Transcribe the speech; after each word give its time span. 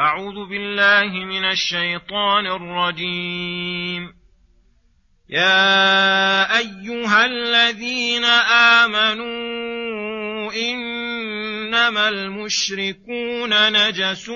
أعوذ 0.00 0.48
بالله 0.48 1.24
من 1.24 1.44
الشيطان 1.44 2.46
الرجيم. 2.46 4.12
يا 5.28 6.58
أيها 6.58 7.24
الذين 7.26 8.24
آمنوا 8.84 10.52
إنما 10.52 12.08
المشركون 12.08 13.72
نجس 13.72 14.30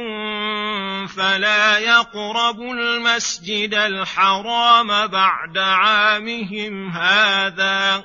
فلا 1.17 1.79
يقربوا 1.79 2.75
المسجد 2.75 3.75
الحرام 3.75 5.07
بعد 5.07 5.59
عامهم 5.59 6.89
هذا. 6.91 8.05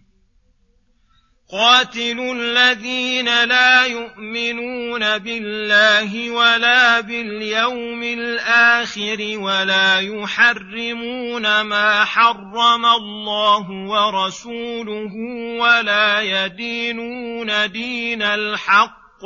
قاتلوا 1.51 2.33
الذين 2.33 3.43
لا 3.43 3.85
يؤمنون 3.85 5.17
بالله 5.17 6.31
ولا 6.31 6.99
باليوم 6.99 8.03
الآخر 8.03 9.17
ولا 9.37 9.99
يحرمون 9.99 11.61
ما 11.61 12.05
حرم 12.05 12.85
الله 12.85 13.71
ورسوله 13.71 15.11
ولا 15.59 16.21
يدينون 16.21 17.71
دين 17.71 18.21
الحق 18.21 19.21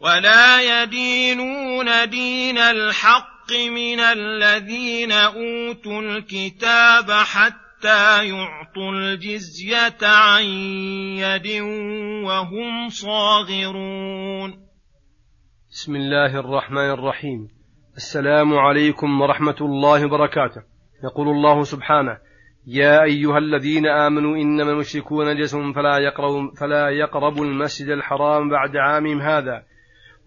ولا 0.00 0.82
يدينون 0.82 2.08
دين 2.08 2.58
الحق 2.58 3.52
من 3.52 4.00
الذين 4.00 5.12
أوتوا 5.12 6.02
الكتاب 6.02 7.10
حتى 7.12 7.67
حتى 7.78 8.28
يعطوا 8.28 8.92
الجزية 8.92 9.98
عن 10.02 10.44
يد 11.22 11.62
وهم 12.26 12.88
صاغرون. 12.88 14.50
بسم 15.70 15.96
الله 15.96 16.40
الرحمن 16.40 16.90
الرحيم. 16.90 17.48
السلام 17.96 18.54
عليكم 18.54 19.20
ورحمة 19.20 19.56
الله 19.60 20.06
وبركاته. 20.06 20.62
يقول 21.04 21.28
الله 21.28 21.62
سبحانه: 21.62 22.18
يا 22.66 23.02
أيها 23.02 23.38
الذين 23.38 23.86
آمنوا 23.86 24.36
إنما 24.36 24.70
المشركون 24.70 25.26
نجس 25.34 25.56
فلا 25.56 25.98
يقربوا 25.98 26.50
فلا 26.60 26.88
يقربوا 26.90 27.44
المسجد 27.44 27.88
الحرام 27.88 28.50
بعد 28.50 28.76
عامهم 28.76 29.20
هذا. 29.20 29.62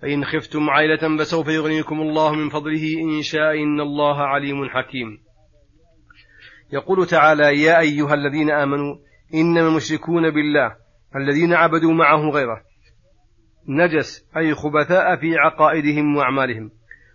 فإن 0.01 0.25
خفتم 0.25 0.69
عيلة 0.69 1.17
فسوف 1.17 1.47
يغنيكم 1.47 2.01
الله 2.01 2.35
من 2.35 2.49
فضله 2.49 3.01
إن 3.01 3.21
شاء 3.21 3.63
إن 3.63 3.81
الله 3.81 4.17
عليم 4.17 4.69
حكيم. 4.69 5.30
يقول 6.71 7.07
تعالى 7.07 7.61
يا 7.61 7.79
أيها 7.79 8.13
الذين 8.13 8.51
آمنوا 8.51 8.95
إنما 9.33 9.67
المشركون 9.67 10.29
بالله 10.29 10.75
الذين 11.15 11.53
عبدوا 11.53 11.93
معه 11.93 12.29
غيره 12.29 12.61
نجس 13.67 14.29
أي 14.37 14.53
خبثاء 14.53 15.15
في 15.15 15.37
عقائدهم 15.37 16.15
وأعمالهم 16.15 16.71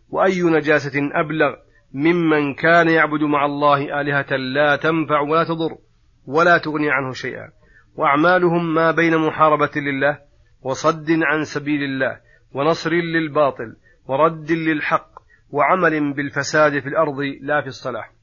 وأي 0.08 0.42
نجاسة 0.42 1.10
أبلغ 1.14 1.54
ممن 1.94 2.54
كان 2.54 2.88
يعبد 2.88 3.22
مع 3.22 3.44
الله 3.44 4.00
آلهة 4.00 4.36
لا 4.36 4.76
تنفع 4.76 5.20
ولا 5.20 5.44
تضر 5.44 5.78
ولا 6.26 6.58
تغني 6.58 6.90
عنه 6.90 7.12
شيئا 7.12 7.50
وأعمالهم 7.96 8.74
ما 8.74 8.90
بين 8.90 9.16
محاربة 9.18 9.70
لله 9.76 10.18
وصد 10.62 11.06
عن 11.10 11.44
سبيل 11.44 11.82
الله 11.82 12.20
ونصر 12.52 12.90
للباطل 12.90 13.76
ورد 14.06 14.52
للحق 14.52 15.08
وعمل 15.50 16.12
بالفساد 16.12 16.78
في 16.80 16.88
الأرض 16.88 17.16
لا 17.40 17.60
في 17.60 17.66
الصلاح 17.66 18.15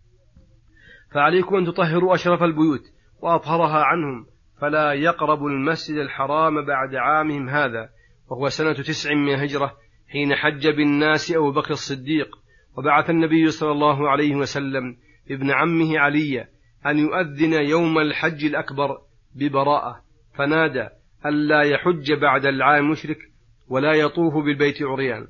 فعليكم 1.13 1.55
أن 1.55 1.65
تطهروا 1.65 2.15
أشرف 2.15 2.43
البيوت 2.43 2.81
وأطهرها 3.21 3.83
عنهم 3.83 4.25
فلا 4.61 4.93
يقربوا 4.93 5.49
المسجد 5.49 5.97
الحرام 5.97 6.65
بعد 6.65 6.95
عامهم 6.95 7.49
هذا 7.49 7.89
وهو 8.29 8.49
سنة 8.49 8.73
تسع 8.73 9.13
من 9.13 9.33
الهجرة 9.33 9.77
حين 10.11 10.35
حج 10.35 10.67
بالناس 10.67 11.31
أبو 11.31 11.51
بكر 11.51 11.71
الصديق 11.71 12.35
وبعث 12.77 13.09
النبي 13.09 13.47
صلى 13.47 13.71
الله 13.71 14.09
عليه 14.09 14.35
وسلم 14.35 14.97
ابن 15.31 15.51
عمه 15.51 15.99
علي 15.99 16.47
أن 16.85 16.99
يؤذن 16.99 17.53
يوم 17.53 17.99
الحج 17.99 18.45
الأكبر 18.45 18.97
ببراءة 19.35 20.03
فنادى 20.37 20.87
ألا 21.25 21.61
يحج 21.61 22.13
بعد 22.13 22.45
العام 22.45 22.89
مشرك 22.89 23.17
ولا 23.67 23.93
يطوف 23.93 24.33
بالبيت 24.33 24.83
عريان. 24.83 25.27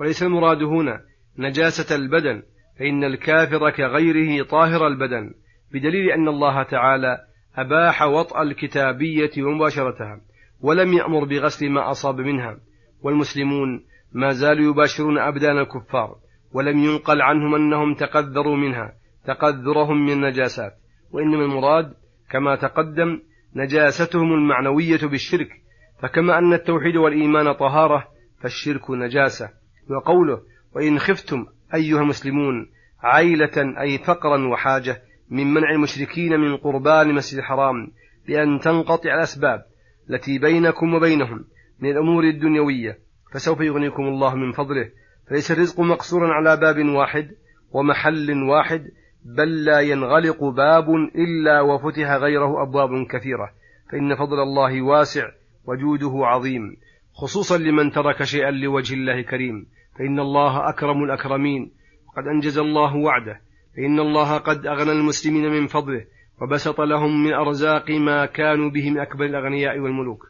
وليس 0.00 0.22
المراد 0.22 0.62
هنا 0.62 1.00
نجاسة 1.38 1.96
البدن 1.96 2.42
فإن 2.78 3.04
الكافر 3.04 3.70
كغيره 3.70 4.44
طاهر 4.44 4.86
البدن 4.86 5.34
بدليل 5.72 6.10
أن 6.10 6.28
الله 6.28 6.62
تعالى 6.62 7.18
أباح 7.56 8.02
وطأ 8.02 8.42
الكتابية 8.42 9.30
ومباشرتها 9.38 10.20
ولم 10.60 10.92
يأمر 10.92 11.24
بغسل 11.24 11.70
ما 11.70 11.90
أصاب 11.90 12.20
منها 12.20 12.58
والمسلمون 13.02 13.84
ما 14.12 14.32
زالوا 14.32 14.70
يباشرون 14.70 15.18
أبدان 15.18 15.58
الكفار 15.58 16.16
ولم 16.52 16.78
ينقل 16.78 17.22
عنهم 17.22 17.54
أنهم 17.54 17.94
تقذروا 17.94 18.56
منها 18.56 18.92
تقذرهم 19.24 20.06
من 20.06 20.12
النجاسات 20.12 20.72
وإنما 21.12 21.44
المراد 21.44 21.94
كما 22.30 22.56
تقدم 22.56 23.20
نجاستهم 23.56 24.34
المعنوية 24.34 25.00
بالشرك 25.02 25.48
فكما 26.02 26.38
أن 26.38 26.52
التوحيد 26.52 26.96
والإيمان 26.96 27.52
طهارة 27.52 28.08
فالشرك 28.40 28.90
نجاسة 28.90 29.50
وقوله 29.90 30.42
وإن 30.74 30.98
خفتم 30.98 31.46
أيها 31.74 32.00
المسلمون 32.00 32.70
عيلة 33.02 33.80
أي 33.80 33.98
فقرا 33.98 34.48
وحاجة 34.48 35.02
من 35.30 35.54
منع 35.54 35.70
المشركين 35.70 36.40
من 36.40 36.56
قربان 36.56 37.10
المسجد 37.10 37.38
الحرام 37.38 37.92
بأن 38.26 38.60
تنقطع 38.60 39.14
الأسباب 39.14 39.64
التي 40.10 40.38
بينكم 40.38 40.94
وبينهم 40.94 41.44
من 41.80 41.90
الأمور 41.90 42.24
الدنيوية 42.24 42.98
فسوف 43.32 43.60
يغنيكم 43.60 44.02
الله 44.02 44.34
من 44.34 44.52
فضله. 44.52 44.90
فليس 45.28 45.50
الرزق 45.50 45.80
مقصورا 45.80 46.32
على 46.32 46.56
باب 46.56 46.88
واحد 46.88 47.30
ومحل 47.70 48.42
واحد 48.42 48.90
بل 49.24 49.64
لا 49.64 49.80
ينغلق 49.80 50.44
باب 50.44 50.90
إلا 51.14 51.60
وفتح 51.60 52.12
غيره 52.12 52.62
أبواب 52.62 53.06
كثيرة. 53.10 53.50
فإن 53.90 54.16
فضل 54.16 54.42
الله 54.42 54.82
واسع 54.82 55.28
وجوده 55.64 56.26
عظيم 56.26 56.76
خصوصا 57.14 57.58
لمن 57.58 57.90
ترك 57.90 58.22
شيئا 58.22 58.50
لوجه 58.50 58.94
الله 58.94 59.22
كريم 59.22 59.66
فإن 59.98 60.20
الله 60.20 60.68
أكرم 60.68 61.04
الأكرمين. 61.04 61.72
وقد 62.08 62.26
أنجز 62.26 62.58
الله 62.58 62.96
وعده. 62.96 63.40
فإن 63.76 64.00
الله 64.00 64.38
قد 64.38 64.66
أغنى 64.66 64.92
المسلمين 64.92 65.50
من 65.50 65.66
فضله. 65.66 66.04
وبسط 66.42 66.80
لهم 66.80 67.24
من 67.24 67.32
أرزاق 67.32 67.90
ما 67.90 68.26
كانوا 68.26 68.70
به 68.70 68.90
من 68.90 68.98
أكبر 68.98 69.24
الأغنياء 69.24 69.78
والملوك. 69.78 70.26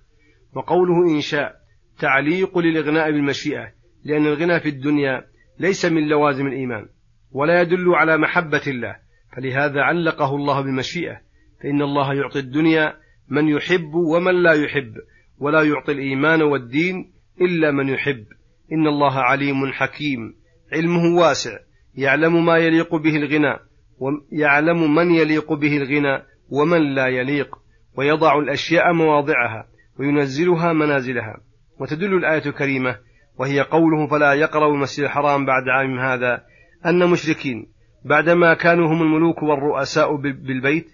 وقوله 0.55 1.17
إن 1.17 1.21
شاء 1.21 1.57
تعليق 1.99 2.59
للإغناء 2.59 3.11
بالمشيئة. 3.11 3.73
لأن 4.05 4.27
الغنى 4.27 4.61
في 4.61 4.69
الدنيا 4.69 5.25
ليس 5.59 5.85
من 5.85 6.09
لوازم 6.09 6.47
الإيمان. 6.47 6.87
ولا 7.33 7.61
يدل 7.61 7.95
على 7.95 8.17
محبة 8.17 8.63
الله. 8.67 8.97
فلهذا 9.37 9.83
علقه 9.83 10.37
الله 10.37 10.61
بالمشيئة. 10.61 11.21
فإن 11.63 11.83
الله 11.83 12.15
يعطي 12.15 12.39
الدنيا 12.39 12.97
من 13.29 13.49
يحب 13.49 13.95
ومن 13.95 14.43
لا 14.43 14.53
يحب. 14.53 14.95
ولا 15.39 15.63
يعطي 15.63 15.93
الإيمان 15.93 16.43
والدين 16.43 17.13
إلا 17.41 17.71
من 17.71 17.89
يحب. 17.89 18.25
إن 18.73 18.87
الله 18.87 19.21
عليم 19.21 19.73
حكيم. 19.73 20.35
علمه 20.73 21.17
واسع. 21.17 21.59
يعلم 21.95 22.47
ما 22.47 22.57
يليق 22.57 22.95
به 22.95 23.17
الغنى 23.17 23.57
ويعلم 23.99 24.95
من 24.95 25.11
يليق 25.11 25.53
به 25.53 25.77
الغنى 25.77 26.23
ومن 26.51 26.95
لا 26.95 27.07
يليق. 27.07 27.57
ويضع 27.97 28.39
الأشياء 28.39 28.93
مواضعها 28.93 29.67
وينزلها 29.99 30.73
منازلها. 30.73 31.37
وتدل 31.81 32.15
الآية 32.15 32.47
الكريمة 32.47 32.97
وهي 33.39 33.61
قوله 33.61 34.07
فلا 34.07 34.33
يقرأ 34.33 34.69
المسجد 34.75 35.05
الحرام 35.05 35.47
بعد 35.47 35.69
عام 35.69 35.99
هذا 35.99 36.43
أن 36.87 37.11
مشركين. 37.11 37.67
بعدما 38.05 38.55
كانوا 38.55 38.89
هم 38.89 39.03
الملوك 39.03 39.43
والرؤساء 39.43 40.17
بالبيت 40.17 40.87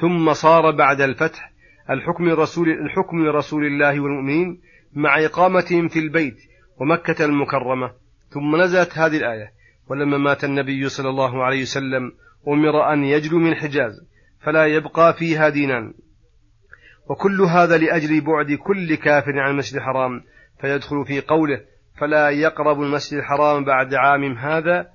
ثم 0.00 0.32
صار 0.32 0.70
بعد 0.70 1.00
الفتح 1.00 1.52
الحكم 1.90 2.28
رسول 2.28 2.68
الحكم 2.68 3.26
لرسول 3.26 3.66
الله 3.66 4.00
والمؤمنين 4.00 4.60
مع 4.94 5.24
إقامتهم 5.24 5.88
في 5.88 5.98
البيت. 5.98 6.51
ومكة 6.80 7.24
المكرمة. 7.24 7.90
ثم 8.28 8.56
نزلت 8.56 8.98
هذه 8.98 9.16
الآية 9.16 9.52
ولما 9.88 10.18
مات 10.18 10.44
النبي 10.44 10.88
صلى 10.88 11.08
الله 11.08 11.44
عليه 11.44 11.62
وسلم 11.62 12.12
أمر 12.48 12.92
أن 12.92 13.04
يجلو 13.04 13.38
من 13.38 13.52
الحجاز 13.52 14.06
فلا 14.40 14.66
يبقى 14.66 15.14
فيها 15.14 15.48
دينان. 15.48 15.94
وكل 17.10 17.40
هذا 17.40 17.78
لأجل 17.78 18.20
بعد 18.20 18.52
كل 18.52 18.94
كافر 18.94 19.38
عن 19.38 19.50
المسجد 19.50 19.76
الحرام 19.76 20.22
فيدخل 20.60 21.04
في 21.04 21.20
قوله 21.20 21.60
فلا 22.00 22.30
يقرب 22.30 22.82
المسجد 22.82 23.18
الحرام 23.18 23.64
بعد 23.64 23.94
عام 23.94 24.38
هذا. 24.38 24.88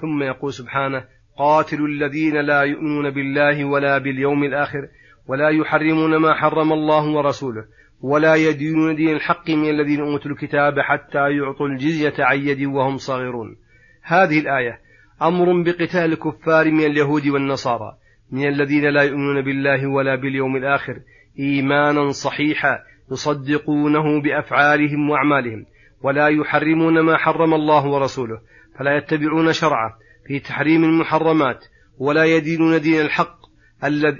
ثم 0.00 0.22
يقول 0.22 0.52
سبحانه 0.52 1.04
قاتلوا 1.38 1.88
الذين 1.88 2.40
لا 2.40 2.62
يؤمنون 2.62 3.10
بالله 3.10 3.64
ولا 3.64 3.98
باليوم 3.98 4.44
الآخر 4.44 4.88
ولا 5.28 5.48
يحرمون 5.48 6.16
ما 6.16 6.34
حرم 6.34 6.72
الله 6.72 7.08
ورسوله 7.08 7.64
ولا 8.00 8.34
يدينون 8.34 8.96
دين 8.96 9.08
الحق 9.08 9.50
من 9.50 9.70
الذين 9.70 10.00
أوتوا 10.00 10.30
الكتاب 10.30 10.80
حتى 10.80 11.18
يعطوا 11.18 11.68
الجزية 11.68 12.14
عن 12.18 12.38
يد 12.38 12.62
وهم 12.62 12.96
صاغرون. 12.96 13.56
هذه 14.02 14.38
الآية 14.38 14.80
أمر 15.22 15.62
بقتال 15.62 16.12
الكفار 16.12 16.70
من 16.70 16.84
اليهود 16.84 17.28
والنصارى 17.28 17.96
من 18.32 18.48
الذين 18.48 18.84
لا 18.84 19.02
يؤمنون 19.02 19.44
بالله 19.44 19.86
ولا 19.86 20.14
باليوم 20.16 20.56
الآخر 20.56 21.00
إيمانا 21.38 22.10
صحيحا 22.10 22.78
يصدقونه 23.12 24.22
بأفعالهم 24.22 25.10
وأعمالهم 25.10 25.66
ولا 26.02 26.28
يحرمون 26.28 27.00
ما 27.00 27.16
حرم 27.16 27.54
الله 27.54 27.86
ورسوله 27.86 28.40
فلا 28.78 28.96
يتبعون 28.96 29.52
شرعه 29.52 29.98
في 30.26 30.38
تحريم 30.38 30.84
المحرمات 30.84 31.64
ولا 31.98 32.24
يدينون 32.24 32.80
دين 32.80 33.00
الحق 33.00 33.45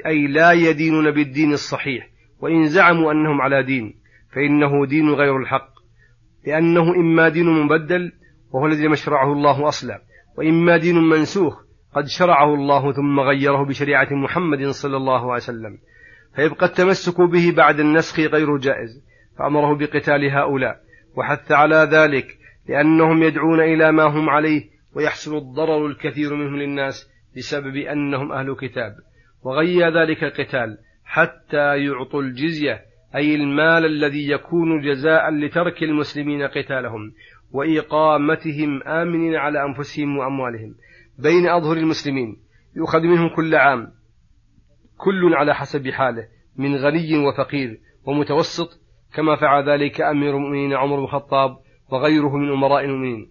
أي 0.06 0.26
لا 0.26 0.52
يدينون 0.52 1.10
بالدين 1.10 1.52
الصحيح 1.52 2.08
وإن 2.40 2.66
زعموا 2.66 3.12
أنهم 3.12 3.40
على 3.40 3.62
دين 3.62 3.94
فإنه 4.32 4.86
دين 4.86 5.10
غير 5.10 5.36
الحق. 5.36 5.68
لأنه 6.46 6.94
إما 6.94 7.28
دين 7.28 7.46
مبدل 7.46 8.12
وهو 8.52 8.66
الذي 8.66 8.88
مشرعه 8.88 9.32
الله 9.32 9.68
أصلا 9.68 10.02
وإما 10.38 10.76
دين 10.76 10.96
منسوخ 10.96 11.62
قد 11.94 12.06
شرعه 12.06 12.54
الله 12.54 12.92
ثم 12.92 13.20
غيره 13.20 13.64
بشريعة 13.64 14.08
محمد 14.10 14.66
صلى 14.68 14.96
الله 14.96 15.20
عليه 15.20 15.42
وسلم. 15.42 15.78
فيبقى 16.36 16.66
التمسك 16.66 17.20
به 17.20 17.52
بعد 17.56 17.80
النسخ 17.80 18.20
غير 18.20 18.56
جائز 18.56 19.04
فأمره 19.38 19.78
بقتال 19.78 20.30
هؤلاء. 20.30 20.80
وحث 21.16 21.52
على 21.52 21.76
ذلك 21.76 22.38
لأنهم 22.68 23.22
يدعون 23.22 23.60
إلى 23.60 23.92
ما 23.92 24.02
هم 24.02 24.30
عليه 24.30 24.64
ويحصل 24.94 25.36
الضرر 25.36 25.86
الكثير 25.86 26.34
منهم 26.34 26.56
للناس 26.56 27.10
بسبب 27.36 27.76
أنهم 27.76 28.32
أهل 28.32 28.54
كتاب. 28.54 28.96
وغير 29.42 30.00
ذلك 30.00 30.24
القتال 30.24 30.78
حتى 31.04 31.84
يعطوا 31.84 32.22
الجزية 32.22 32.82
أي 33.16 33.34
المال 33.34 33.84
الذي 33.84 34.30
يكون 34.30 34.80
جزاء 34.80 35.30
لترك 35.30 35.82
المسلمين 35.82 36.42
قتالهم 36.42 37.12
وإقامتهم 37.52 38.82
آمنين 38.82 39.36
على 39.36 39.64
أنفسهم 39.64 40.18
وأموالهم. 40.18 40.74
بين 41.18 41.48
أظهر 41.48 41.76
المسلمين 41.76 42.36
يؤخذ 42.76 43.00
منهم 43.00 43.28
كل 43.36 43.54
عام 43.54 43.92
كل 44.96 45.34
على 45.34 45.54
حسب 45.54 45.90
حاله 45.90 46.28
من 46.56 46.76
غني 46.76 47.18
وفقير 47.18 47.80
ومتوسط 48.06 48.68
كما 49.14 49.36
فعل 49.36 49.68
ذلك 49.68 50.00
أمير 50.00 50.36
المؤمنين 50.36 50.72
عمر 50.72 50.96
بن 50.96 51.04
الخطاب 51.04 51.56
وغيره 51.92 52.36
من 52.36 52.52
أمراء 52.52 52.84
المؤمنين. 52.84 53.30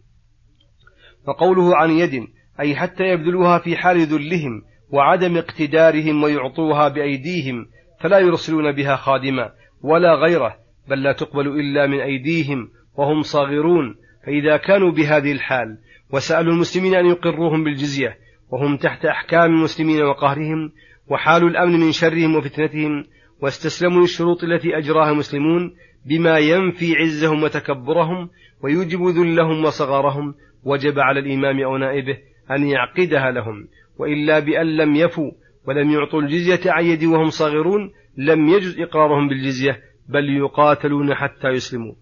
وقوله 1.28 1.78
عن 1.78 1.90
يد 1.90 2.28
أي 2.60 2.76
حتى 2.76 3.04
يبذلوها 3.04 3.60
في 3.60 3.78
حال 3.78 3.98
ذلهم 3.98 4.62
وعدم 4.90 5.38
اقتدارهم 5.38 6.24
ويعطوها 6.24 6.88
بأيديهم 6.88 7.66
فلا 8.00 8.20
يرسلون 8.20 8.72
بها 8.72 8.96
خادما 8.96 9.52
ولا 9.82 10.16
غيره 10.16 10.56
بل 10.90 11.04
لا 11.04 11.12
تقبل 11.14 11.48
إلا 11.48 11.88
من 11.88 12.00
أيديهم 12.00 12.70
وهم 12.98 13.22
صاغرون. 13.22 13.96
فإذا 14.26 14.58
كانوا 14.58 14.92
بهذه 14.92 15.32
الحال 15.32 15.78
وسألوا 16.14 16.54
المسلمين 16.54 16.96
أن 16.96 17.06
يقروهم 17.06 17.64
بالجزية 17.64 18.18
وهم 18.52 18.78
تحت 18.78 19.06
أحكام 19.06 19.52
المسلمين 19.52 20.02
وقهرهم 20.02 20.72
وحال 21.08 21.44
الأمن 21.44 21.80
من 21.80 21.92
شرهم 21.92 22.36
وفتنتهم 22.36 23.06
واستسلموا 23.42 24.02
للشروط 24.02 24.44
التي 24.44 24.78
أجراها 24.78 25.12
المسلمون 25.12 25.76
بما 26.06 26.38
ينفي 26.38 26.96
عزهم 26.96 27.44
وتكبرهم 27.44 28.30
ويوجب 28.64 29.08
ذلهم 29.08 29.66
وصغارهم 29.66 30.34
وجب 30.64 31.00
على 31.00 31.20
الإمام 31.20 31.62
أو 31.64 31.78
نائبه 31.78 32.18
أن 32.52 32.68
يعقدها 32.68 33.32
لهم. 33.32 33.68
وإلا 33.98 34.40
بأن 34.40 34.78
لم 34.78 34.96
يفوا 34.96 35.32
ولم 35.68 35.92
يعطوا 35.92 36.22
الجزية 36.22 36.72
عن 36.72 36.86
يد 36.86 37.04
وهم 37.04 37.30
صاغرون 37.30 37.92
لم 38.18 38.48
يجز 38.50 38.80
إقرارهم 38.80 39.28
بالجزية 39.28 39.80
بل 40.10 40.30
يقاتلون 40.30 41.16
حتى 41.16 41.48
يسلموا. 41.48 41.94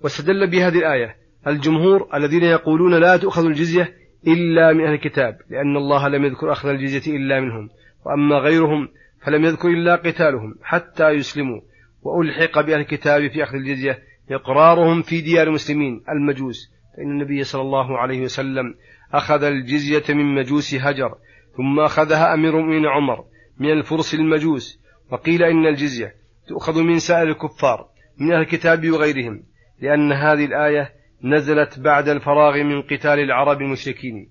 واستدل 0.00 0.50
بهذه 0.50 0.78
الآية 0.78 1.16
الجمهور 1.46 2.08
الذين 2.14 2.42
يقولون 2.42 2.94
لا 2.94 3.16
تؤخذ 3.16 3.44
الجزية 3.46 3.94
إلا 4.26 4.72
من 4.72 4.84
أهل 4.84 4.94
الكتاب 4.94 5.36
لأن 5.50 5.76
الله 5.76 6.08
لم 6.08 6.24
يذكر 6.24 6.52
أخذ 6.52 6.68
الجزية 6.68 7.16
إلا 7.16 7.40
منهم. 7.40 7.68
وأما 8.06 8.36
غيرهم 8.36 8.88
فلم 9.26 9.44
يذكر 9.44 9.68
إلا 9.68 9.96
قتالهم 9.96 10.54
حتى 10.62 11.10
يسلموا. 11.10 11.60
وألحق 12.02 12.60
بأهل 12.60 12.80
الكتاب 12.80 13.30
في 13.30 13.42
أخذ 13.42 13.54
الجزية 13.54 13.98
إقرارهم 14.30 15.02
في 15.02 15.20
ديار 15.20 15.46
المسلمين 15.46 16.02
المجوس. 16.08 16.74
فإن 16.96 17.10
النبي 17.10 17.44
صلى 17.44 17.62
الله 17.62 17.98
عليه 17.98 18.20
وسلم 18.22 18.74
أخذ 19.14 19.42
الجزية 19.44 20.14
من 20.14 20.34
مجوس 20.34 20.74
هجر 20.74 21.14
ثم 21.56 21.80
أخذها 21.80 22.34
أمير 22.34 22.58
المؤمنين 22.58 22.86
عمر 22.86 23.24
من 23.58 23.70
الفرس 23.72 24.14
المجوس 24.14 24.80
وقيل 25.10 25.42
إن 25.42 25.66
الجزية 25.66 26.14
تؤخذ 26.48 26.82
من 26.82 26.98
سائر 26.98 27.28
الكفار 27.28 27.88
من 28.20 28.32
أهل 28.32 28.40
الكتاب 28.40 28.90
وغيرهم 28.90 29.42
لأن 29.80 30.12
هذه 30.12 30.44
الآية 30.44 30.92
نزلت 31.24 31.80
بعد 31.80 32.08
الفراغ 32.08 32.62
من 32.62 32.82
قتال 32.82 33.18
العرب 33.18 33.60
المشركين 33.60 34.30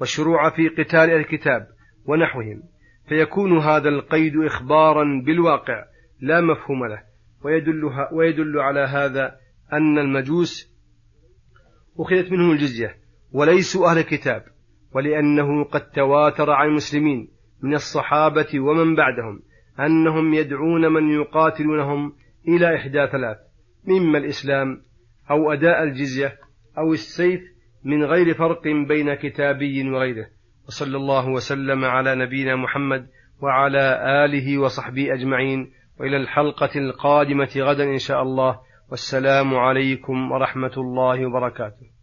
والشروع 0.00 0.50
في 0.50 0.68
قتال 0.68 1.10
الكتاب 1.10 1.66
ونحوهم 2.06 2.62
فيكون 3.08 3.58
هذا 3.58 3.88
القيد 3.88 4.32
إخبارا 4.36 5.22
بالواقع 5.26 5.84
لا 6.20 6.40
مفهوم 6.40 6.86
له 6.86 7.02
ويدل, 7.44 7.84
ويدل 8.12 8.58
على 8.58 8.80
هذا 8.80 9.36
أن 9.72 9.98
المجوس 9.98 10.76
أخذت 11.98 12.32
منهم 12.32 12.50
الجزية. 12.52 13.05
وليسوا 13.36 13.90
أهل 13.90 14.00
كتاب 14.00 14.42
ولأنه 14.92 15.64
قد 15.64 15.90
تواتر 15.90 16.50
عن 16.50 16.68
المسلمين 16.68 17.28
من 17.62 17.74
الصحابة 17.74 18.60
ومن 18.60 18.94
بعدهم 18.94 19.42
أنهم 19.80 20.34
يدعون 20.34 20.92
من 20.92 21.10
يقاتلونهم 21.10 22.12
إلى 22.48 22.76
إحدى 22.76 23.06
ثلاث 23.12 23.36
مما 23.88 24.18
الإسلام 24.18 24.82
أو 25.30 25.52
أداء 25.52 25.82
الجزية 25.82 26.38
أو 26.78 26.92
السيف 26.92 27.40
من 27.84 28.04
غير 28.04 28.34
فرق 28.34 28.62
بين 28.88 29.14
كتابي 29.14 29.90
وغيره. 29.90 30.26
وصلى 30.66 30.96
الله 30.96 31.28
وسلم 31.28 31.84
على 31.84 32.14
نبينا 32.14 32.56
محمد 32.56 33.06
وعلى 33.42 34.00
آله 34.24 34.58
وصحبه 34.58 35.14
أجمعين 35.14 35.72
وإلى 36.00 36.16
الحلقة 36.16 36.70
القادمة 36.76 37.50
غدا 37.56 37.84
إن 37.84 37.98
شاء 37.98 38.22
الله. 38.22 38.60
والسلام 38.90 39.54
عليكم 39.54 40.32
ورحمة 40.32 40.72
الله 40.76 41.26
وبركاته. 41.26 41.95